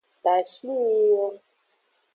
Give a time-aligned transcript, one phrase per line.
[0.23, 1.25] Tashinyi yo.